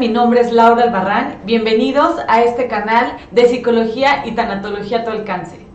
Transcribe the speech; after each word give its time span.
Mi 0.00 0.08
nombre 0.08 0.40
es 0.40 0.50
Laura 0.50 0.82
Albarrán. 0.82 1.36
Bienvenidos 1.44 2.16
a 2.26 2.42
este 2.42 2.66
canal 2.66 3.16
de 3.30 3.46
psicología 3.46 4.26
y 4.26 4.32
tanatología 4.32 4.98
a 4.98 5.04
tu 5.04 5.12
alcance. 5.12 5.67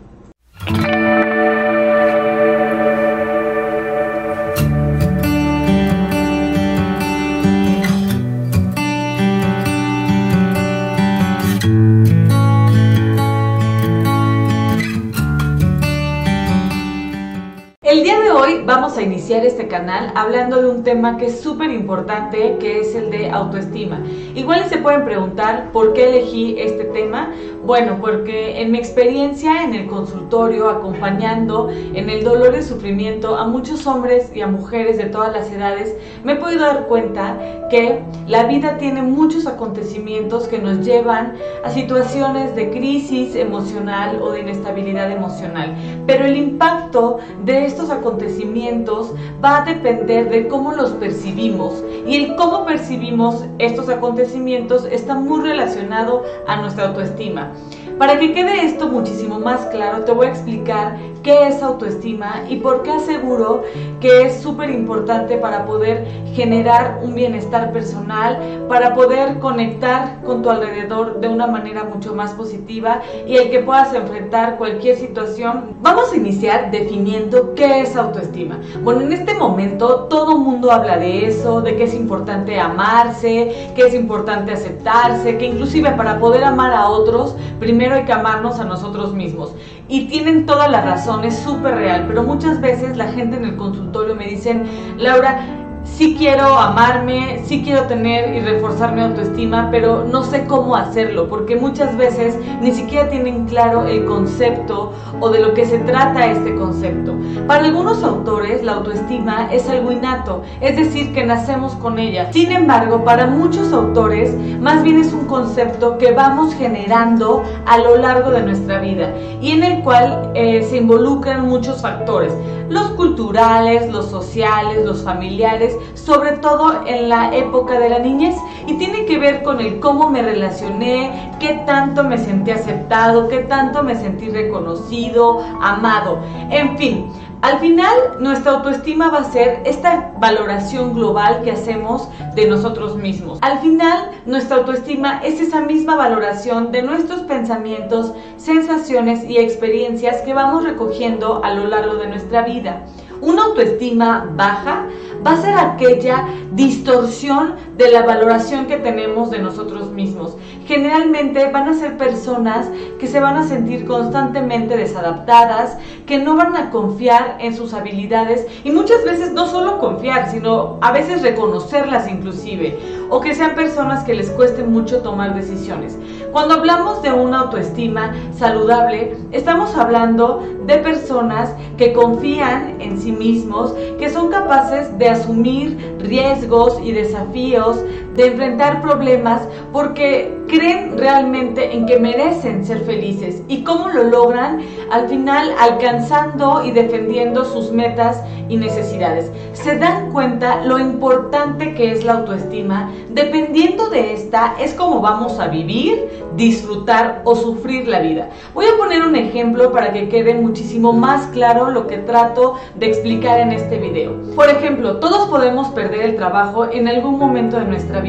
El 17.94 18.02
día 18.02 18.18
de 18.18 18.32
hoy 18.32 18.60
vamos 18.66 18.96
a 18.96 19.02
iniciar 19.02 19.46
este 19.46 19.68
canal 19.68 20.10
hablando 20.16 20.60
de 20.60 20.68
un 20.68 20.82
tema 20.82 21.16
que 21.16 21.26
es 21.26 21.40
súper 21.40 21.70
importante, 21.70 22.56
que 22.58 22.80
es 22.80 22.92
el 22.96 23.08
de 23.08 23.30
autoestima. 23.30 24.02
Igual 24.34 24.68
se 24.68 24.78
pueden 24.78 25.04
preguntar 25.04 25.70
por 25.70 25.92
qué 25.92 26.08
elegí 26.08 26.56
este 26.58 26.86
tema. 26.86 27.32
Bueno, 27.66 27.96
porque 27.98 28.60
en 28.60 28.72
mi 28.72 28.78
experiencia 28.78 29.62
en 29.62 29.74
el 29.74 29.86
consultorio, 29.86 30.68
acompañando 30.68 31.70
en 31.70 32.10
el 32.10 32.22
dolor 32.22 32.54
y 32.58 32.62
sufrimiento 32.62 33.36
a 33.36 33.46
muchos 33.46 33.86
hombres 33.86 34.30
y 34.34 34.42
a 34.42 34.46
mujeres 34.46 34.98
de 34.98 35.04
todas 35.04 35.32
las 35.32 35.50
edades, 35.50 35.96
me 36.24 36.32
he 36.32 36.36
podido 36.36 36.66
dar 36.66 36.86
cuenta 36.86 37.38
que 37.70 38.00
la 38.28 38.44
vida 38.44 38.76
tiene 38.76 39.00
muchos 39.00 39.46
acontecimientos 39.46 40.46
que 40.46 40.58
nos 40.58 40.84
llevan 40.84 41.36
a 41.64 41.70
situaciones 41.70 42.54
de 42.54 42.70
crisis 42.70 43.34
emocional 43.34 44.20
o 44.20 44.32
de 44.32 44.40
inestabilidad 44.40 45.10
emocional. 45.10 45.74
Pero 46.06 46.26
el 46.26 46.36
impacto 46.36 47.20
de 47.46 47.64
estos 47.64 47.88
acontecimientos 47.88 49.12
va 49.42 49.62
a 49.62 49.64
depender 49.64 50.28
de 50.28 50.48
cómo 50.48 50.72
los 50.72 50.90
percibimos 50.90 51.82
y 52.06 52.16
el 52.16 52.36
cómo 52.36 52.64
percibimos 52.64 53.44
estos 53.58 53.88
acontecimientos 53.88 54.84
está 54.84 55.14
muy 55.14 55.40
relacionado 55.40 56.24
a 56.46 56.56
nuestra 56.56 56.88
autoestima. 56.88 57.52
Para 57.98 58.18
que 58.18 58.32
quede 58.32 58.64
esto 58.64 58.88
muchísimo 58.88 59.38
más 59.38 59.66
claro, 59.66 60.04
te 60.04 60.10
voy 60.10 60.26
a 60.26 60.30
explicar 60.30 60.98
qué 61.22 61.46
es 61.46 61.62
autoestima 61.62 62.42
y 62.48 62.56
por 62.56 62.82
qué 62.82 62.90
aseguro 62.90 63.62
que 64.00 64.22
es 64.22 64.42
súper 64.42 64.68
importante 64.70 65.38
para 65.38 65.64
poder 65.64 66.04
generar 66.34 67.00
un 67.02 67.14
bienestar 67.14 67.72
personal, 67.72 68.66
para 68.68 68.94
poder 68.94 69.38
conectar 69.38 70.20
con 70.22 70.42
tu 70.42 70.50
alrededor 70.50 71.20
de 71.20 71.28
una 71.28 71.46
manera 71.46 71.84
mucho 71.84 72.14
más 72.14 72.32
positiva 72.32 73.00
y 73.26 73.36
el 73.36 73.50
que 73.50 73.60
puedas 73.60 73.94
enfrentar 73.94 74.58
cualquier 74.58 74.96
situación. 74.96 75.76
Vamos 75.80 76.12
a 76.12 76.16
iniciar 76.16 76.72
definiendo 76.72 77.54
qué 77.54 77.80
es 77.82 77.94
autoestima. 77.94 78.58
Bueno, 78.82 79.02
en 79.02 79.12
este 79.12 79.34
momento 79.34 80.06
todo 80.10 80.36
mundo 80.36 80.72
habla 80.72 80.98
de 80.98 81.26
eso, 81.26 81.60
de 81.60 81.76
que 81.76 81.84
es 81.84 81.94
importante 81.94 82.58
amarse, 82.58 83.70
que 83.76 83.82
es 83.82 83.94
importante 83.94 84.52
aceptarse, 84.52 85.38
que 85.38 85.46
inclusive 85.46 85.92
para 85.92 86.18
poder 86.18 86.42
amar 86.42 86.74
a 86.74 86.88
otros, 86.88 87.36
primero 87.60 87.83
hay 87.92 88.04
que 88.04 88.12
a 88.58 88.64
nosotros 88.64 89.14
mismos. 89.14 89.54
Y 89.88 90.06
tienen 90.06 90.46
toda 90.46 90.68
la 90.68 90.80
razón, 90.80 91.24
es 91.24 91.36
súper 91.36 91.74
real, 91.74 92.06
pero 92.08 92.22
muchas 92.22 92.60
veces 92.60 92.96
la 92.96 93.08
gente 93.08 93.36
en 93.36 93.44
el 93.44 93.56
consultorio 93.56 94.14
me 94.14 94.26
dicen, 94.26 94.64
Laura, 94.96 95.63
sí 95.84 96.16
quiero 96.18 96.58
amarme, 96.58 97.42
sí 97.44 97.62
quiero 97.62 97.82
tener 97.84 98.34
y 98.34 98.40
reforzar 98.40 98.94
mi 98.94 99.02
autoestima, 99.02 99.68
pero 99.70 100.04
no 100.04 100.24
sé 100.24 100.46
cómo 100.46 100.74
hacerlo, 100.74 101.28
porque 101.28 101.56
muchas 101.56 101.96
veces 101.96 102.36
ni 102.60 102.72
siquiera 102.72 103.08
tienen 103.08 103.46
claro 103.46 103.86
el 103.86 104.04
concepto 104.04 104.92
o 105.20 105.28
de 105.30 105.40
lo 105.40 105.54
que 105.54 105.66
se 105.66 105.78
trata 105.78 106.30
este 106.30 106.54
concepto. 106.54 107.14
Para 107.46 107.64
algunos 107.64 108.02
autores 108.02 108.64
la 108.64 108.72
autoestima 108.72 109.48
es 109.52 109.68
algo 109.68 109.92
innato, 109.92 110.42
es 110.60 110.76
decir, 110.76 111.12
que 111.14 111.24
nacemos 111.24 111.74
con 111.76 111.98
ella. 111.98 112.32
Sin 112.32 112.50
embargo, 112.50 113.04
para 113.04 113.26
muchos 113.26 113.72
autores 113.72 114.34
más 114.60 114.82
bien 114.82 114.98
es 114.98 115.12
un 115.12 115.26
concepto 115.26 115.98
que 115.98 116.12
vamos 116.12 116.54
generando 116.54 117.42
a 117.66 117.78
lo 117.78 117.96
largo 117.96 118.30
de 118.30 118.42
nuestra 118.42 118.80
vida 118.80 119.12
y 119.40 119.52
en 119.52 119.62
el 119.62 119.82
cual 119.82 120.32
eh, 120.34 120.62
se 120.62 120.78
involucran 120.78 121.46
muchos 121.48 121.82
factores, 121.82 122.32
los 122.68 122.90
culturales, 122.92 123.92
los 123.92 124.06
sociales, 124.06 124.84
los 124.84 125.02
familiares, 125.02 125.73
sobre 125.94 126.32
todo 126.38 126.82
en 126.86 127.08
la 127.08 127.34
época 127.34 127.78
de 127.78 127.88
la 127.88 127.98
niñez 127.98 128.36
y 128.66 128.74
tiene 128.74 129.04
que 129.04 129.18
ver 129.18 129.42
con 129.42 129.60
el 129.60 129.80
cómo 129.80 130.10
me 130.10 130.22
relacioné, 130.22 131.32
qué 131.40 131.62
tanto 131.66 132.04
me 132.04 132.18
sentí 132.18 132.50
aceptado, 132.50 133.28
qué 133.28 133.40
tanto 133.40 133.82
me 133.82 133.94
sentí 133.94 134.28
reconocido, 134.28 135.40
amado, 135.60 136.18
en 136.50 136.76
fin. 136.78 137.12
Al 137.44 137.58
final, 137.58 137.94
nuestra 138.20 138.52
autoestima 138.52 139.10
va 139.10 139.18
a 139.18 139.30
ser 139.30 139.60
esta 139.66 140.12
valoración 140.18 140.94
global 140.94 141.42
que 141.42 141.50
hacemos 141.50 142.08
de 142.34 142.48
nosotros 142.48 142.96
mismos. 142.96 143.38
Al 143.42 143.58
final, 143.58 144.12
nuestra 144.24 144.56
autoestima 144.56 145.20
es 145.22 145.38
esa 145.42 145.60
misma 145.60 145.94
valoración 145.94 146.72
de 146.72 146.80
nuestros 146.80 147.20
pensamientos, 147.24 148.14
sensaciones 148.38 149.24
y 149.28 149.36
experiencias 149.36 150.22
que 150.22 150.32
vamos 150.32 150.64
recogiendo 150.64 151.44
a 151.44 151.52
lo 151.52 151.66
largo 151.66 151.96
de 151.96 152.06
nuestra 152.06 152.44
vida. 152.44 152.86
Una 153.20 153.44
autoestima 153.44 154.26
baja 154.34 154.83
va 155.26 155.32
a 155.32 155.40
ser 155.40 155.54
aquella 155.54 156.28
distorsión 156.52 157.54
de 157.76 157.90
la 157.90 158.02
valoración 158.02 158.66
que 158.66 158.76
tenemos 158.76 159.30
de 159.30 159.38
nosotros 159.38 159.90
mismos. 159.90 160.36
Generalmente 160.66 161.50
van 161.50 161.68
a 161.68 161.74
ser 161.74 161.96
personas 161.98 162.66
que 162.98 163.06
se 163.06 163.20
van 163.20 163.36
a 163.36 163.46
sentir 163.46 163.84
constantemente 163.84 164.76
desadaptadas, 164.76 165.76
que 166.06 166.18
no 166.18 166.36
van 166.36 166.56
a 166.56 166.70
confiar 166.70 167.36
en 167.40 167.54
sus 167.54 167.74
habilidades 167.74 168.46
y 168.64 168.70
muchas 168.70 169.04
veces 169.04 169.32
no 169.32 169.46
solo 169.46 169.78
confiar, 169.78 170.30
sino 170.30 170.78
a 170.80 170.92
veces 170.92 171.22
reconocerlas 171.22 172.08
inclusive, 172.08 172.78
o 173.10 173.20
que 173.20 173.34
sean 173.34 173.54
personas 173.54 174.04
que 174.04 174.14
les 174.14 174.30
cueste 174.30 174.62
mucho 174.62 175.02
tomar 175.02 175.34
decisiones. 175.34 175.98
Cuando 176.32 176.54
hablamos 176.54 177.02
de 177.02 177.12
una 177.12 177.40
autoestima 177.40 178.14
saludable, 178.36 179.16
estamos 179.32 179.76
hablando 179.76 180.42
de 180.66 180.78
personas 180.78 181.54
que 181.76 181.92
confían 181.92 182.80
en 182.80 182.98
sí 183.00 183.12
mismos, 183.12 183.74
que 183.98 184.10
son 184.10 184.30
capaces 184.30 184.96
de 184.98 185.10
asumir 185.10 185.96
riesgos 186.00 186.78
y 186.82 186.92
desafíos, 186.92 187.78
de 188.14 188.26
enfrentar 188.26 188.80
problemas 188.80 189.42
porque 189.72 190.34
creen 190.48 190.96
realmente 190.98 191.74
en 191.74 191.86
que 191.86 191.98
merecen 191.98 192.64
ser 192.64 192.80
felices. 192.80 193.42
¿Y 193.48 193.64
cómo 193.64 193.88
lo 193.88 194.04
logran? 194.04 194.60
Al 194.90 195.08
final 195.08 195.52
alcanzando 195.60 196.64
y 196.64 196.70
defendiendo 196.70 197.44
sus 197.44 197.72
metas 197.72 198.22
y 198.48 198.56
necesidades. 198.56 199.30
Se 199.52 199.78
dan 199.78 200.12
cuenta 200.12 200.64
lo 200.64 200.78
importante 200.78 201.74
que 201.74 201.92
es 201.92 202.04
la 202.04 202.14
autoestima. 202.14 202.90
Dependiendo 203.10 203.88
de 203.88 204.12
esta 204.12 204.54
es 204.60 204.74
como 204.74 205.00
vamos 205.00 205.40
a 205.40 205.48
vivir, 205.48 206.24
disfrutar 206.36 207.22
o 207.24 207.34
sufrir 207.34 207.88
la 207.88 208.00
vida. 208.00 208.28
Voy 208.52 208.66
a 208.66 208.76
poner 208.76 209.02
un 209.02 209.16
ejemplo 209.16 209.72
para 209.72 209.92
que 209.92 210.08
quede 210.08 210.34
muchísimo 210.34 210.92
más 210.92 211.26
claro 211.28 211.70
lo 211.70 211.86
que 211.86 211.98
trato 211.98 212.56
de 212.74 212.86
explicar 212.86 213.40
en 213.40 213.52
este 213.52 213.78
video. 213.78 214.12
Por 214.34 214.48
ejemplo, 214.48 214.96
todos 214.96 215.28
podemos 215.28 215.68
perder 215.68 216.02
el 216.02 216.16
trabajo 216.16 216.70
en 216.70 216.88
algún 216.88 217.18
momento 217.18 217.58
de 217.58 217.64
nuestra 217.64 218.00
vida, 218.00 218.03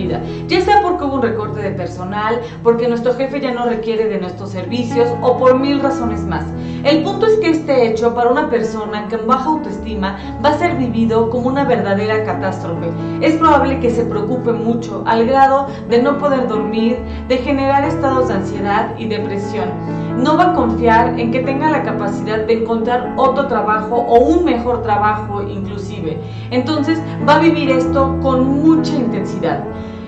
ya 0.47 0.61
sea 0.61 0.81
porque 0.81 1.05
hubo 1.05 1.15
un 1.15 1.21
recorte 1.21 1.61
de 1.61 1.71
personal, 1.71 2.41
porque 2.63 2.87
nuestro 2.87 3.13
jefe 3.13 3.39
ya 3.39 3.51
no 3.51 3.65
requiere 3.65 4.07
de 4.09 4.19
nuestros 4.19 4.49
servicios 4.49 5.07
o 5.21 5.37
por 5.37 5.57
mil 5.57 5.79
razones 5.79 6.21
más. 6.25 6.43
El 6.83 7.01
punto 7.01 7.25
es 7.25 7.39
que 7.39 7.49
este 7.49 7.87
hecho 7.87 8.13
para 8.13 8.29
una 8.29 8.49
persona 8.49 9.07
con 9.09 9.25
baja 9.25 9.49
autoestima 9.49 10.17
va 10.43 10.49
a 10.49 10.57
ser 10.57 10.75
vivido 10.75 11.29
como 11.29 11.47
una 11.47 11.63
verdadera 11.63 12.23
catástrofe. 12.25 12.89
Es 13.21 13.35
probable 13.37 13.79
que 13.79 13.89
se 13.89 14.05
preocupe 14.05 14.51
mucho 14.51 15.01
al 15.07 15.25
grado 15.25 15.67
de 15.89 16.01
no 16.01 16.17
poder 16.17 16.47
dormir, 16.47 16.99
de 17.27 17.37
generar 17.37 17.85
estados 17.85 18.27
de 18.27 18.35
ansiedad 18.35 18.93
y 18.99 19.07
depresión. 19.07 19.69
No 20.21 20.37
va 20.37 20.51
a 20.51 20.53
confiar 20.53 21.19
en 21.19 21.31
que 21.31 21.39
tenga 21.39 21.71
la 21.71 21.83
capacidad 21.83 22.45
de 22.45 22.61
encontrar 22.61 23.13
otro 23.17 23.47
trabajo 23.47 23.95
o 23.95 24.19
un 24.19 24.45
mejor 24.45 24.83
trabajo 24.83 25.41
inclusive. 25.41 26.19
Entonces 26.51 27.01
va 27.27 27.37
a 27.37 27.39
vivir 27.39 27.71
esto 27.71 28.17
con 28.21 28.61
mucha 28.61 28.93
intensidad. 28.93 29.63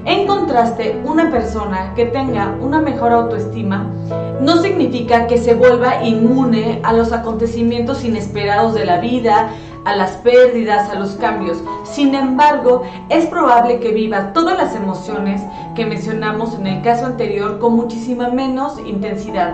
En 0.07 0.25
contraste, 0.25 1.01
una 1.03 1.29
persona 1.29 1.94
que 1.94 2.06
tenga 2.06 2.57
una 2.62 2.80
mejor 2.80 3.12
autoestima 3.12 3.92
no 4.39 4.62
significa 4.62 5.27
que 5.27 5.38
se 5.38 5.54
vuelva 5.54 6.01
inmune 6.01 6.80
a 6.86 6.94
los 6.94 7.12
acontecimientos 7.12 8.06
inesperados 8.06 8.74
de 8.74 8.86
la 8.86 9.01
vida, 9.01 9.50
a 9.85 9.95
las 9.95 10.12
pérdidas, 10.18 10.89
a 10.89 10.95
los 10.95 11.12
cambios. 11.15 11.57
Sin 11.83 12.13
embargo, 12.15 12.83
es 13.09 13.25
probable 13.27 13.79
que 13.79 13.91
viva 13.91 14.33
todas 14.33 14.57
las 14.57 14.75
emociones 14.75 15.41
que 15.75 15.85
mencionamos 15.85 16.56
en 16.56 16.68
el 16.68 16.81
caso 16.81 17.06
anterior 17.06 17.59
con 17.59 17.75
muchísima 17.75 18.29
menos 18.29 18.79
intensidad. 18.85 19.53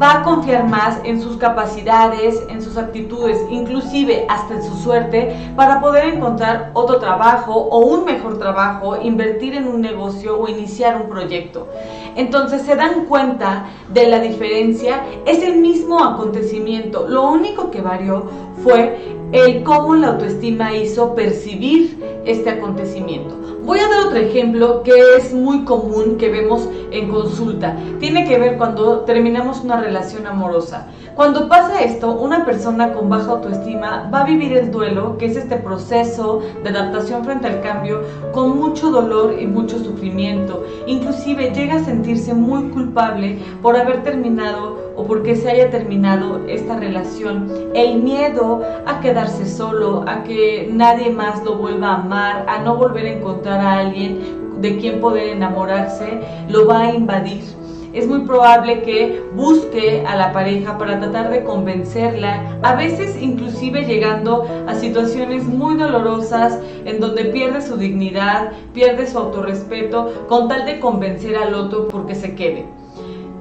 Va 0.00 0.20
a 0.20 0.22
confiar 0.22 0.68
más 0.68 0.98
en 1.04 1.20
sus 1.20 1.38
capacidades, 1.38 2.42
en 2.50 2.60
sus 2.60 2.76
actitudes, 2.76 3.38
inclusive 3.50 4.26
hasta 4.28 4.54
en 4.54 4.62
su 4.62 4.76
suerte, 4.76 5.34
para 5.56 5.80
poder 5.80 6.14
encontrar 6.14 6.70
otro 6.74 6.98
trabajo 6.98 7.54
o 7.54 7.78
un 7.78 8.04
mejor 8.04 8.38
trabajo, 8.38 9.00
invertir 9.00 9.54
en 9.54 9.66
un 9.66 9.80
negocio 9.80 10.38
o 10.38 10.48
iniciar 10.48 11.00
un 11.00 11.08
proyecto. 11.08 11.68
Entonces 12.16 12.62
se 12.62 12.76
dan 12.76 13.06
cuenta 13.06 13.64
de 13.88 14.08
la 14.08 14.18
diferencia, 14.18 15.04
es 15.24 15.42
el 15.42 15.56
mismo 15.56 16.04
acontecimiento, 16.04 17.06
lo 17.08 17.30
único 17.30 17.70
que 17.70 17.80
varió 17.80 18.26
fue 18.62 19.21
el 19.32 19.62
cómo 19.62 19.94
la 19.94 20.08
autoestima 20.08 20.76
hizo 20.76 21.14
percibir 21.14 21.98
este 22.26 22.50
acontecimiento. 22.50 23.34
Voy 23.64 23.78
a 23.78 23.88
dar 23.88 24.06
otro 24.06 24.18
ejemplo 24.18 24.82
que 24.82 24.92
es 25.16 25.32
muy 25.32 25.64
común 25.64 26.16
que 26.18 26.28
vemos 26.28 26.68
en 26.92 27.08
consulta. 27.08 27.76
Tiene 27.98 28.26
que 28.26 28.38
ver 28.38 28.56
cuando 28.56 29.00
terminamos 29.00 29.62
una 29.62 29.80
relación 29.80 30.26
amorosa. 30.26 30.86
Cuando 31.14 31.46
pasa 31.46 31.82
esto, 31.82 32.12
una 32.12 32.46
persona 32.46 32.94
con 32.94 33.10
baja 33.10 33.32
autoestima 33.32 34.08
va 34.12 34.22
a 34.22 34.24
vivir 34.24 34.56
el 34.56 34.70
duelo, 34.70 35.18
que 35.18 35.26
es 35.26 35.36
este 35.36 35.56
proceso 35.56 36.40
de 36.62 36.70
adaptación 36.70 37.22
frente 37.22 37.48
al 37.48 37.60
cambio, 37.60 38.00
con 38.32 38.58
mucho 38.58 38.90
dolor 38.90 39.36
y 39.38 39.46
mucho 39.46 39.78
sufrimiento. 39.78 40.64
Inclusive 40.86 41.52
llega 41.52 41.74
a 41.74 41.84
sentirse 41.84 42.32
muy 42.32 42.70
culpable 42.70 43.38
por 43.60 43.76
haber 43.76 44.02
terminado 44.02 44.92
o 44.96 45.04
porque 45.04 45.36
se 45.36 45.50
haya 45.50 45.70
terminado 45.70 46.40
esta 46.48 46.78
relación. 46.78 47.50
El 47.74 48.02
miedo 48.02 48.62
a 48.86 49.00
quedarse 49.00 49.46
solo, 49.46 50.04
a 50.06 50.24
que 50.24 50.70
nadie 50.72 51.10
más 51.10 51.44
lo 51.44 51.56
vuelva 51.56 51.88
a 51.88 51.96
amar, 51.96 52.46
a 52.48 52.58
no 52.60 52.76
volver 52.76 53.06
a 53.06 53.12
encontrar 53.12 53.60
a 53.60 53.78
alguien 53.80 54.41
de 54.60 54.78
quien 54.78 55.00
poder 55.00 55.28
enamorarse, 55.28 56.20
lo 56.48 56.66
va 56.66 56.82
a 56.82 56.94
invadir 56.94 57.62
es 57.92 58.06
muy 58.06 58.20
probable 58.20 58.82
que 58.82 59.22
busque 59.34 60.04
a 60.06 60.16
la 60.16 60.32
pareja 60.32 60.78
para 60.78 60.98
tratar 60.98 61.30
de 61.30 61.44
convencerla, 61.44 62.58
a 62.62 62.74
veces 62.74 63.20
inclusive 63.20 63.84
llegando 63.84 64.46
a 64.66 64.74
situaciones 64.74 65.44
muy 65.44 65.76
dolorosas 65.76 66.58
en 66.84 67.00
donde 67.00 67.26
pierde 67.26 67.60
su 67.60 67.76
dignidad, 67.76 68.52
pierde 68.72 69.06
su 69.06 69.18
autorrespeto, 69.18 70.26
con 70.26 70.48
tal 70.48 70.64
de 70.64 70.80
convencer 70.80 71.36
al 71.36 71.54
otro 71.54 71.88
porque 71.88 72.14
se 72.14 72.34
quede. 72.34 72.64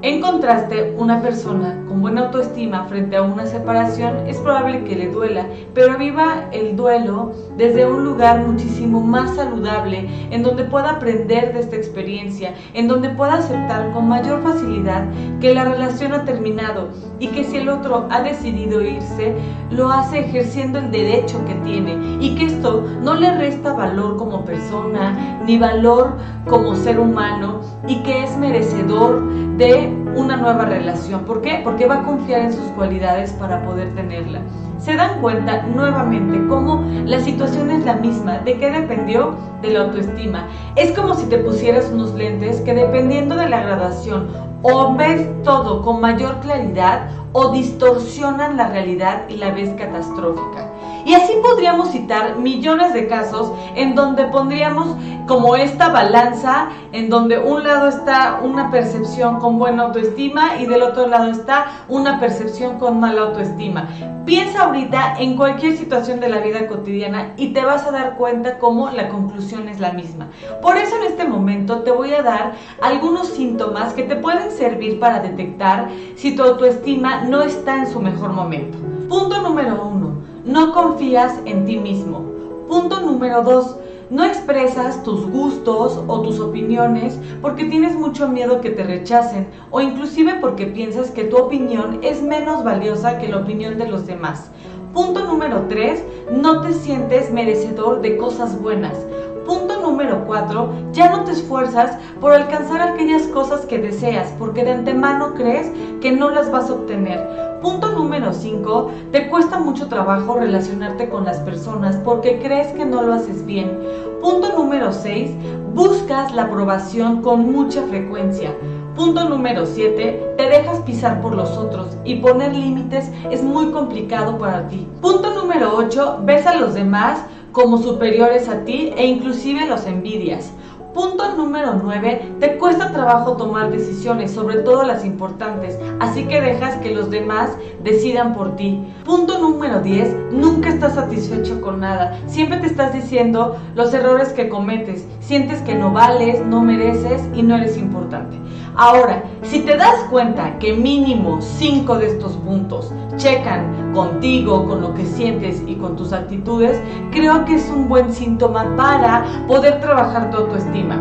En 0.03 0.19
contraste, 0.19 0.95
una 0.98 1.21
persona 1.21 1.86
con 1.88 2.01
buena 2.01 2.21
autoestima 2.21 2.86
frente 2.86 3.18
a 3.18 3.21
una 3.21 3.45
separación 3.45 4.25
es 4.25 4.38
probable 4.38 4.83
que 4.83 4.95
le 4.95 5.09
duela, 5.09 5.45
pero 5.75 5.95
viva 6.00 6.48
el 6.51 6.75
duelo 6.75 7.33
desde 7.56 7.86
un 7.86 8.03
lugar 8.03 8.48
muchísimo 8.48 9.01
más 9.01 9.36
saludable, 9.36 10.09
en 10.31 10.42
donde 10.42 10.63
pueda 10.63 10.94
aprender 10.94 11.53
de 11.53 11.59
esta 11.59 11.75
experiencia, 11.75 12.56
en 12.74 12.88
donde 12.88 13.12
pueda 13.12 13.36
aceptar 13.36 13.92
con 13.92 14.07
mayor 14.07 14.42
facilidad 14.42 15.06
que 15.39 15.53
la 15.53 15.65
relación 15.65 16.13
ha 16.13 16.25
terminado 16.25 16.89
y 17.19 17.27
que 17.27 17.44
si 17.44 17.57
el 17.57 17.69
otro 17.69 18.07
ha 18.09 18.24
decidido 18.24 18.81
irse, 18.81 19.36
lo 19.69 19.92
hace 19.92 20.21
ejerciendo 20.21 20.80
el 20.80 20.89
derecho 20.89 21.45
que 21.45 21.53
tiene 21.63 22.18
y 22.19 22.33
que 22.33 22.45
esto 22.45 22.83
no 23.03 23.13
le 23.13 23.38
resta 23.38 23.74
valor 23.74 24.18
como 24.18 24.45
persona 24.45 25.44
ni 25.45 25.59
valor 25.59 26.18
como 26.50 26.75
ser 26.75 27.00
humano 27.00 27.62
y 27.88 28.01
que 28.01 28.24
es 28.24 28.36
merecedor 28.38 29.21
de 29.57 29.90
una 30.15 30.38
nueva 30.38 30.65
relación. 30.65 31.25
¿Por 31.25 31.41
qué? 31.41 31.61
Porque 31.63 31.88
va 31.88 32.01
a 32.01 32.03
confiar 32.03 32.41
en 32.41 32.53
sus 32.53 32.65
cualidades 32.71 33.31
para 33.33 33.63
poder 33.63 33.93
tenerla. 33.95 34.41
Se 34.79 34.95
dan 34.95 35.21
cuenta 35.21 35.63
nuevamente 35.63 36.39
cómo 36.47 36.83
la 37.05 37.19
situación 37.19 37.69
es 37.69 37.85
la 37.85 37.95
misma, 37.95 38.39
de 38.39 38.57
qué 38.57 38.71
dependió 38.71 39.35
de 39.61 39.71
la 39.71 39.81
autoestima. 39.81 40.47
Es 40.75 40.91
como 40.91 41.13
si 41.13 41.27
te 41.27 41.38
pusieras 41.38 41.91
unos 41.93 42.13
lentes 42.15 42.61
que 42.61 42.73
dependiendo 42.73 43.35
de 43.35 43.49
la 43.49 43.61
graduación 43.61 44.27
o 44.63 44.95
ves 44.95 45.27
todo 45.43 45.81
con 45.81 46.01
mayor 46.01 46.39
claridad 46.39 47.09
o 47.33 47.49
distorsionan 47.51 48.57
la 48.57 48.69
realidad 48.69 49.23
y 49.29 49.38
la 49.38 49.51
ves 49.51 49.69
catastrófica. 49.77 50.70
Y 51.06 51.13
así 51.13 51.33
podríamos 51.42 51.92
citar 51.92 52.38
millones 52.38 52.94
de 52.94 53.07
casos 53.07 53.51
en 53.75 53.95
donde 53.95 54.25
pondríamos 54.25 54.95
como 55.27 55.56
esta 55.56 55.89
balanza 55.89 56.69
en 56.92 57.09
donde 57.09 57.39
un 57.39 57.63
lado 57.63 57.88
está 57.88 58.39
una 58.44 58.69
percepción 58.69 59.39
con 59.39 59.57
buena 59.57 59.83
autoestima 59.83 60.57
y 60.59 60.65
del 60.65 60.81
otro 60.81 61.07
lado 61.07 61.31
está 61.31 61.68
una 61.88 62.19
percepción 62.19 62.80
con 62.80 63.00
mala 63.00 63.21
autoestima. 63.21 63.88
Piensa 64.25 64.63
ahorita 64.63 65.15
en 65.19 65.36
cualquier 65.38 65.77
situación 65.77 66.19
de 66.19 66.30
la 66.30 66.39
vida 66.39 66.68
cotidiana 66.68 67.33
y 67.38 67.53
te 67.53 67.63
vas 67.63 67.86
a 67.86 67.92
dar 67.92 68.18
cuenta 68.18 68.59
cómo 68.59 68.89
la 68.92 69.09
conclusión 69.09 69.69
es 69.69 69.80
la 69.80 69.94
misma. 69.94 70.27
Por 70.62 70.77
eso 70.77 70.95
en 70.98 71.03
este 71.03 71.25
momento 71.25 71.80
te 71.80 71.92
voy 71.92 72.13
a 72.13 72.21
dar 72.21 72.53
algunos 72.81 73.30
síntomas 73.30 73.94
que 73.94 74.03
te 74.03 74.15
pueden 74.18 74.51
servir 74.51 75.00
para 75.00 75.21
detectar 75.21 75.89
si 76.15 76.36
tu 76.36 76.44
autoestima 76.44 77.24
no 77.24 77.42
está 77.42 77.77
en 77.77 77.88
su 77.88 78.00
mejor 78.00 78.33
momento. 78.33 78.77
Punto 79.07 79.42
número 79.42 79.81
uno 79.83 80.20
no 80.45 80.73
confías 80.73 81.39
en 81.45 81.65
ti 81.65 81.77
mismo. 81.77 82.25
Punto 82.67 83.01
número 83.01 83.43
dos, 83.43 83.75
no 84.09 84.25
expresas 84.25 85.03
tus 85.03 85.29
gustos 85.29 86.01
o 86.07 86.21
tus 86.21 86.39
opiniones 86.39 87.17
porque 87.41 87.65
tienes 87.65 87.95
mucho 87.95 88.27
miedo 88.27 88.59
que 88.59 88.71
te 88.71 88.83
rechacen 88.83 89.47
o 89.69 89.81
inclusive 89.81 90.35
porque 90.41 90.65
piensas 90.65 91.11
que 91.11 91.23
tu 91.23 91.38
opinión 91.38 91.99
es 92.01 92.21
menos 92.21 92.63
valiosa 92.63 93.19
que 93.19 93.27
la 93.27 93.38
opinión 93.38 93.77
de 93.77 93.88
los 93.88 94.07
demás. 94.07 94.51
Punto 94.93 95.25
número 95.25 95.67
tres, 95.69 96.03
no 96.31 96.61
te 96.61 96.73
sientes 96.73 97.31
merecedor 97.31 98.01
de 98.01 98.17
cosas 98.17 98.61
buenas. 98.61 98.97
Punto 99.45 99.81
número 99.81 100.23
4, 100.25 100.91
ya 100.93 101.09
no 101.09 101.23
te 101.23 101.31
esfuerzas 101.31 101.97
por 102.19 102.31
alcanzar 102.31 102.81
aquellas 102.81 103.23
cosas 103.23 103.65
que 103.65 103.79
deseas 103.79 104.31
porque 104.38 104.63
de 104.63 104.71
antemano 104.71 105.33
crees 105.33 105.71
que 106.01 106.12
no 106.12 106.30
las 106.30 106.51
vas 106.51 106.69
a 106.69 106.74
obtener. 106.74 107.59
Punto 107.62 107.92
número 107.92 108.33
5, 108.33 108.92
te 109.12 109.30
cuesta 109.30 109.59
mucho 109.59 109.88
trabajo 109.88 110.36
relacionarte 110.36 111.09
con 111.09 111.25
las 111.25 111.38
personas 111.38 111.95
porque 111.98 112.39
crees 112.39 112.68
que 112.74 112.86
no 112.86 113.03
lo 113.03 113.13
haces 113.13 113.45
bien. 113.45 113.80
Punto 114.19 114.51
número 114.56 114.92
6, 114.92 115.31
buscas 115.74 116.33
la 116.33 116.44
aprobación 116.44 117.21
con 117.21 117.51
mucha 117.51 117.83
frecuencia. 117.83 118.56
Punto 118.95 119.30
número 119.30 119.65
7, 119.65 120.33
te 120.38 120.50
dejas 120.50 120.80
pisar 120.80 121.21
por 121.21 121.36
los 121.36 121.57
otros 121.57 121.95
y 122.03 122.15
poner 122.15 122.56
límites 122.56 123.12
es 123.30 123.44
muy 123.44 123.71
complicado 123.71 124.38
para 124.38 124.68
ti. 124.68 124.88
Punto 125.00 125.33
número 125.33 125.75
8, 125.75 126.21
ves 126.24 126.45
a 126.48 126.56
los 126.56 126.74
demás 126.74 127.24
como 127.51 127.77
superiores 127.77 128.50
a 128.50 128.65
ti 128.65 128.92
e 128.98 129.06
inclusive 129.06 129.68
los 129.68 129.86
envidias. 129.86 130.51
Punto 130.93 131.35
número 131.38 131.75
9. 131.81 132.35
Te 132.41 132.57
cuesta 132.57 132.91
trabajo 132.91 133.38
tomar 133.38 133.71
decisiones, 133.71 134.31
sobre 134.31 134.57
todo 134.57 134.83
las 134.83 135.05
importantes, 135.05 135.79
así 135.99 136.25
que 136.25 136.41
dejas 136.41 136.75
que 136.77 136.93
los 136.93 137.09
demás 137.09 137.51
decidan 137.81 138.33
por 138.33 138.57
ti. 138.57 138.85
Punto 139.05 139.39
número 139.39 139.79
10. 139.79 140.33
Nunca 140.33 140.67
estás 140.67 140.95
satisfecho 140.95 141.61
con 141.61 141.79
nada. 141.79 142.19
Siempre 142.27 142.57
te 142.57 142.67
estás 142.67 142.93
diciendo 142.93 143.55
los 143.73 143.93
errores 143.93 144.33
que 144.33 144.49
cometes. 144.49 145.07
Sientes 145.21 145.61
que 145.61 145.75
no 145.75 145.93
vales, 145.93 146.45
no 146.45 146.61
mereces 146.61 147.21
y 147.33 147.41
no 147.43 147.55
eres 147.55 147.77
importante. 147.77 148.35
Ahora, 148.75 149.23
si 149.44 149.59
te 149.59 149.75
das 149.75 150.03
cuenta 150.09 150.57
que 150.59 150.73
mínimo 150.73 151.41
5 151.41 151.97
de 151.97 152.07
estos 152.07 152.33
puntos 152.33 152.91
checan 153.18 153.91
contigo, 153.94 154.65
con 154.65 154.81
lo 154.81 154.94
que 154.94 155.06
sientes 155.06 155.62
y 155.68 155.75
con 155.75 155.95
tus 155.95 156.13
actitudes, 156.13 156.79
creo 157.12 157.45
que 157.45 157.56
es 157.56 157.69
un 157.69 157.89
buen 157.89 158.13
síntoma 158.13 158.75
para 158.75 159.45
poder 159.47 159.81
trabajar 159.81 160.31
tu 160.31 160.38
autoestima. 160.38 160.97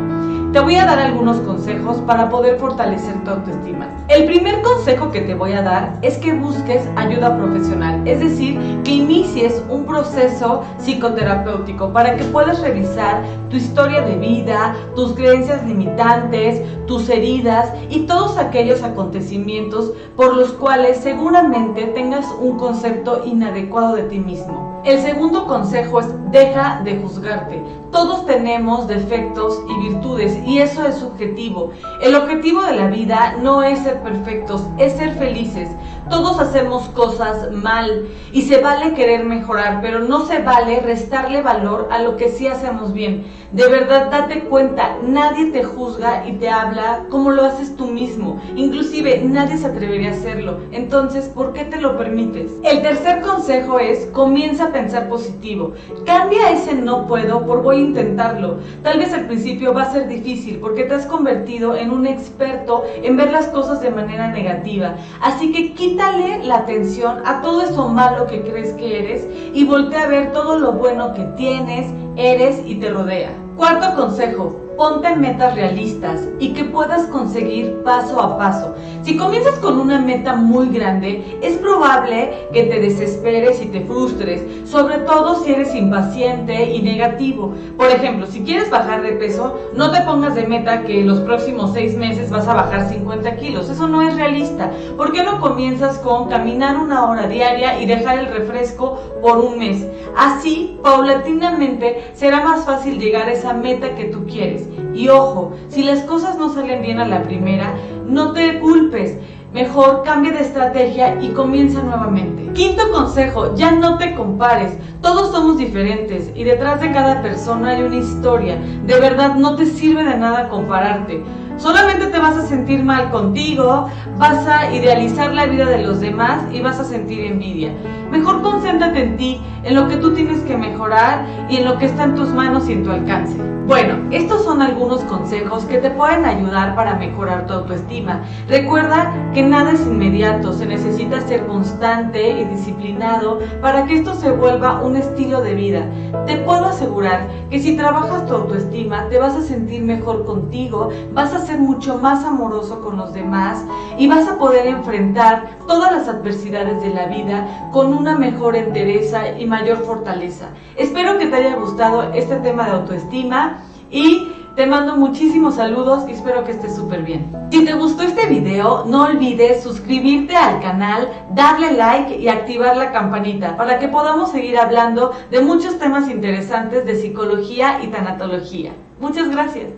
Te 0.52 0.58
voy 0.58 0.75
a 0.75 0.85
dar 0.85 0.99
algunos 0.99 1.37
consejos 1.43 1.99
para 1.99 2.29
poder 2.29 2.58
fortalecer 2.58 3.23
tu 3.23 3.30
autoestima. 3.30 3.87
El 4.09 4.25
primer 4.25 4.62
consejo 4.62 5.12
que 5.12 5.21
te 5.21 5.33
voy 5.33 5.52
a 5.52 5.62
dar 5.62 5.97
es 6.02 6.19
que 6.19 6.33
busques 6.33 6.88
ayuda 6.97 7.38
profesional, 7.38 8.02
es 8.04 8.19
decir, 8.19 8.59
que 8.83 8.90
inicies 8.90 9.62
un 9.69 9.87
proceso 9.87 10.64
psicoterapéutico 10.78 11.92
para 11.92 12.16
que 12.16 12.25
puedas 12.25 12.61
revisar 12.62 13.23
tu 13.49 13.59
historia 13.59 14.00
de 14.00 14.16
vida, 14.16 14.75
tus 14.97 15.12
creencias 15.12 15.64
limitantes, 15.64 16.61
tus 16.88 17.09
heridas 17.09 17.73
y 17.88 18.00
todos 18.00 18.37
aquellos 18.37 18.83
acontecimientos 18.83 19.92
por 20.16 20.37
los 20.37 20.50
cuales 20.54 20.97
seguramente 20.97 21.85
tengas 21.95 22.26
un 22.40 22.59
concepto 22.59 23.23
inadecuado 23.25 23.95
de 23.95 24.02
ti 24.02 24.19
mismo. 24.19 24.69
El 24.82 24.99
segundo 25.02 25.46
consejo 25.46 26.00
es 26.00 26.06
deja 26.30 26.80
de 26.84 26.96
juzgarte. 27.00 27.62
Todos 27.92 28.25
tenemos 28.25 28.88
defectos 28.88 29.60
y 29.68 29.88
virtudes 29.88 30.38
y 30.46 30.58
eso 30.58 30.87
es 30.87 30.94
subjetivo. 30.94 31.72
El 32.00 32.14
objetivo 32.14 32.62
de 32.62 32.76
la 32.76 32.87
vida 32.87 33.37
no 33.42 33.62
es 33.62 33.80
ser 33.80 34.00
perfectos, 34.02 34.62
es 34.78 34.94
ser 34.94 35.14
felices. 35.16 35.68
Todos 36.11 36.40
hacemos 36.40 36.88
cosas 36.88 37.52
mal 37.52 38.09
y 38.33 38.43
se 38.43 38.61
vale 38.61 38.95
querer 38.95 39.25
mejorar, 39.25 39.81
pero 39.81 40.00
no 40.00 40.26
se 40.26 40.43
vale 40.43 40.81
restarle 40.81 41.40
valor 41.40 41.88
a 41.93 42.02
lo 42.02 42.17
que 42.17 42.31
sí 42.31 42.49
hacemos 42.49 42.93
bien. 42.93 43.26
De 43.52 43.69
verdad, 43.69 44.11
date 44.11 44.40
cuenta, 44.45 44.97
nadie 45.02 45.47
te 45.52 45.62
juzga 45.62 46.26
y 46.26 46.33
te 46.33 46.49
habla 46.49 47.05
como 47.11 47.31
lo 47.31 47.45
haces 47.45 47.76
tú 47.76 47.87
mismo. 47.87 48.40
Inclusive 48.57 49.23
nadie 49.25 49.57
se 49.57 49.67
atrevería 49.67 50.11
a 50.11 50.14
hacerlo. 50.14 50.59
Entonces, 50.73 51.26
¿por 51.26 51.52
qué 51.52 51.64
te 51.64 51.81
lo 51.81 51.97
permites? 51.97 52.52
El 52.64 52.83
tercer 52.83 53.23
consejo 53.23 53.79
es, 53.79 54.07
comienza 54.07 54.67
a 54.67 54.73
pensar 54.73 55.09
positivo. 55.09 55.75
Cambia 56.05 56.50
ese 56.50 56.75
no 56.75 57.07
puedo 57.07 57.47
por 57.47 57.62
voy 57.62 57.76
a 57.76 57.81
intentarlo. 57.81 58.59
Tal 58.83 58.99
vez 58.99 59.12
al 59.12 59.26
principio 59.26 59.73
va 59.75 59.83
a 59.83 59.93
ser 59.93 60.09
difícil 60.09 60.59
porque 60.59 60.85
te 60.85 60.95
has 60.95 61.07
convertido 61.07 61.76
en 61.76 61.90
un 61.90 62.07
experto 62.07 62.85
en 63.02 63.17
ver 63.17 63.31
las 63.31 63.47
cosas 63.49 63.81
de 63.81 63.90
manera 63.90 64.29
negativa. 64.29 64.97
Así 65.21 65.52
que 65.52 65.75
quita 65.75 66.00
quítale 66.00 66.45
la 66.45 66.57
atención 66.57 67.21
a 67.26 67.42
todo 67.42 67.61
eso 67.62 67.88
malo 67.88 68.26
que 68.26 68.40
crees 68.40 68.73
que 68.75 69.00
eres 69.00 69.26
y 69.52 69.64
voltea 69.66 70.04
a 70.04 70.09
ver 70.09 70.33
todo 70.33 70.59
lo 70.59 70.73
bueno 70.73 71.12
que 71.12 71.25
tienes, 71.37 71.92
eres 72.16 72.62
y 72.64 72.76
te 72.76 72.88
rodea. 72.88 73.33
Cuarto 73.57 73.95
consejo, 74.00 74.60
ponte 74.80 75.14
metas 75.14 75.56
realistas 75.56 76.26
y 76.38 76.54
que 76.54 76.64
puedas 76.64 77.06
conseguir 77.08 77.82
paso 77.82 78.18
a 78.18 78.38
paso. 78.38 78.75
Si 79.02 79.14
comienzas 79.14 79.58
con 79.58 79.78
una 79.78 80.00
meta 80.00 80.37
muy 80.37 80.70
grande, 80.70 81.38
es 81.42 81.58
probable 81.58 82.49
que 82.54 82.62
te 82.62 82.80
desesperes 82.80 83.60
y 83.60 83.66
te 83.66 83.82
frustres, 83.82 84.42
sobre 84.66 84.99
todo 85.00 85.44
si 85.44 85.52
eres 85.52 85.75
impaciente 85.75 86.70
y 86.70 86.80
negativo. 86.80 87.52
Por 87.76 87.88
ejemplo, 87.88 88.26
si 88.26 88.40
quieres 88.40 88.70
bajar 88.70 89.02
de 89.02 89.12
peso, 89.12 89.58
no 89.75 89.90
te 89.90 90.00
pongas 90.00 90.34
de 90.34 90.46
meta 90.46 90.84
que 90.84 91.04
los 91.04 91.20
próximos 91.20 91.75
seis 91.75 91.94
meses 91.94 92.30
vas 92.30 92.49
a 92.49 92.54
bajar 92.54 92.88
50 92.88 93.37
kilos. 93.37 93.68
Eso 93.68 93.87
no 93.87 94.00
es 94.00 94.16
realista. 94.16 94.70
¿Por 94.96 95.12
qué 95.12 95.22
no 95.22 95.40
comienzas 95.40 95.99
con 95.99 96.30
caminar 96.30 96.78
una 96.78 97.04
hora 97.04 97.26
diaria 97.26 97.82
y 97.82 97.84
dejar 97.84 98.18
el 98.18 98.28
refresco 98.28 98.99
por 99.20 99.40
un 99.40 99.58
mes? 99.58 99.87
Así, 100.16 100.78
paulatinamente, 100.82 102.12
será 102.14 102.42
más 102.42 102.64
fácil 102.64 102.99
llegar 102.99 103.28
a 103.28 103.32
esa 103.32 103.52
meta 103.52 103.94
que 103.94 104.06
tú 104.06 104.25
quieres. 104.26 104.69
Y 104.94 105.08
ojo, 105.08 105.52
si 105.68 105.82
las 105.82 106.00
cosas 106.00 106.36
no 106.38 106.52
salen 106.52 106.82
bien 106.82 106.98
a 106.98 107.06
la 107.06 107.22
primera, 107.22 107.74
no 108.06 108.32
te 108.32 108.58
culpes. 108.60 109.18
Mejor 109.52 110.02
cambia 110.04 110.30
de 110.32 110.42
estrategia 110.42 111.20
y 111.20 111.30
comienza 111.30 111.82
nuevamente. 111.82 112.52
Quinto 112.52 112.90
consejo, 112.92 113.54
ya 113.56 113.72
no 113.72 113.98
te 113.98 114.14
compares. 114.14 114.76
Todos 115.02 115.32
somos 115.32 115.58
diferentes 115.58 116.30
y 116.36 116.44
detrás 116.44 116.80
de 116.80 116.92
cada 116.92 117.20
persona 117.20 117.70
hay 117.70 117.82
una 117.82 117.96
historia. 117.96 118.56
De 118.86 119.00
verdad 119.00 119.34
no 119.34 119.56
te 119.56 119.66
sirve 119.66 120.04
de 120.04 120.16
nada 120.16 120.48
compararte. 120.48 121.24
Solamente 121.56 122.06
te 122.06 122.18
vas 122.18 122.36
a 122.36 122.46
sentir 122.46 122.82
mal 122.84 123.10
contigo, 123.10 123.90
vas 124.16 124.46
a 124.46 124.74
idealizar 124.74 125.32
la 125.34 125.46
vida 125.46 125.66
de 125.66 125.82
los 125.82 126.00
demás 126.00 126.42
y 126.52 126.60
vas 126.60 126.78
a 126.78 126.84
sentir 126.84 127.24
envidia. 127.24 127.72
Mejor 128.11 128.43
concéntrate 128.43 129.02
en 129.02 129.17
ti, 129.17 129.40
en 129.62 129.75
lo 129.75 129.88
que 129.88 129.97
tú 129.97 130.12
tienes 130.14 130.40
que 130.40 130.57
mejorar 130.57 131.25
y 131.49 131.57
en 131.57 131.64
lo 131.64 131.79
que 131.79 131.87
está 131.87 132.05
en 132.05 132.14
tus 132.14 132.29
manos 132.31 132.69
y 132.69 132.73
en 132.73 132.83
tu 132.83 132.90
alcance. 132.90 133.37
Bueno, 133.67 133.99
estos 134.11 134.43
son 134.43 134.62
algunos 134.62 135.02
consejos 135.02 135.64
que 135.64 135.79
te 135.79 135.90
pueden 135.90 136.25
ayudar 136.25 136.75
para 136.75 136.97
mejorar 136.97 137.47
tu 137.47 137.52
autoestima. 137.52 138.25
Recuerda 138.49 139.31
que 139.33 139.45
nada 139.45 139.71
es 139.71 139.87
inmediato, 139.87 140.52
se 140.52 140.67
necesita 140.67 141.21
ser 141.21 141.47
constante 141.47 142.40
y 142.40 142.45
disciplinado 142.47 143.38
para 143.62 143.87
que 143.87 143.99
esto 143.99 144.14
se 144.14 144.33
vuelva 144.33 144.83
un 144.83 144.97
estilo 144.97 145.40
de 145.40 145.55
vida. 145.55 145.87
Te 146.26 146.38
puedo 146.38 146.64
asegurar 146.64 147.29
que 147.49 147.61
si 147.61 147.76
trabajas 147.76 148.26
tu 148.26 148.35
autoestima 148.35 149.09
te 149.09 149.19
vas 149.19 149.37
a 149.37 149.43
sentir 149.43 149.83
mejor 149.83 150.25
contigo, 150.25 150.88
vas 151.12 151.33
a 151.33 151.38
ser 151.38 151.59
mucho 151.59 151.97
más 151.99 152.25
amoroso 152.25 152.81
con 152.81 152.97
los 152.97 153.12
demás 153.12 153.64
y 153.97 154.09
vas 154.09 154.26
a 154.26 154.37
poder 154.37 154.67
enfrentar 154.67 155.60
todas 155.70 155.92
las 155.92 156.08
adversidades 156.08 156.82
de 156.82 156.90
la 156.92 157.06
vida 157.06 157.68
con 157.70 157.94
una 157.94 158.18
mejor 158.18 158.56
entereza 158.56 159.38
y 159.38 159.46
mayor 159.46 159.84
fortaleza. 159.84 160.48
Espero 160.74 161.16
que 161.16 161.26
te 161.26 161.36
haya 161.36 161.54
gustado 161.54 162.12
este 162.12 162.34
tema 162.40 162.64
de 162.64 162.72
autoestima 162.72 163.62
y 163.88 164.32
te 164.56 164.66
mando 164.66 164.96
muchísimos 164.96 165.54
saludos 165.54 166.08
y 166.08 166.12
espero 166.12 166.42
que 166.42 166.50
estés 166.50 166.74
súper 166.74 167.02
bien. 167.02 167.30
Si 167.52 167.64
te 167.64 167.74
gustó 167.74 168.02
este 168.02 168.26
video, 168.26 168.84
no 168.84 169.04
olvides 169.04 169.62
suscribirte 169.62 170.34
al 170.34 170.60
canal, 170.60 171.08
darle 171.36 171.72
like 171.74 172.16
y 172.16 172.26
activar 172.26 172.76
la 172.76 172.90
campanita 172.90 173.56
para 173.56 173.78
que 173.78 173.86
podamos 173.86 174.32
seguir 174.32 174.58
hablando 174.58 175.12
de 175.30 175.40
muchos 175.40 175.78
temas 175.78 176.10
interesantes 176.10 176.84
de 176.84 176.96
psicología 176.96 177.78
y 177.80 177.86
tanatología. 177.86 178.72
Muchas 178.98 179.30
gracias. 179.30 179.68